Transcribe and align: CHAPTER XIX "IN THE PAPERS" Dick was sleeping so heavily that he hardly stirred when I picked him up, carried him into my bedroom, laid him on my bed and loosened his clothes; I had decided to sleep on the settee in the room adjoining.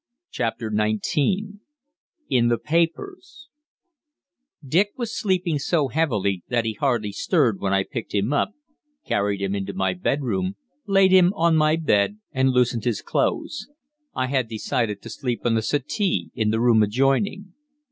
CHAPTER 0.31 0.71
XIX 0.75 1.57
"IN 2.27 2.47
THE 2.47 2.57
PAPERS" 2.57 3.49
Dick 4.67 4.93
was 4.97 5.15
sleeping 5.15 5.59
so 5.59 5.89
heavily 5.89 6.41
that 6.49 6.65
he 6.65 6.73
hardly 6.73 7.11
stirred 7.11 7.59
when 7.61 7.71
I 7.71 7.83
picked 7.83 8.15
him 8.15 8.33
up, 8.33 8.49
carried 9.05 9.43
him 9.43 9.53
into 9.53 9.75
my 9.75 9.93
bedroom, 9.93 10.55
laid 10.87 11.11
him 11.11 11.33
on 11.35 11.55
my 11.55 11.75
bed 11.75 12.17
and 12.31 12.49
loosened 12.49 12.85
his 12.85 13.03
clothes; 13.03 13.67
I 14.15 14.25
had 14.25 14.47
decided 14.49 15.03
to 15.03 15.09
sleep 15.11 15.41
on 15.45 15.53
the 15.53 15.61
settee 15.61 16.31
in 16.33 16.49
the 16.49 16.59
room 16.59 16.81
adjoining. 16.81 17.53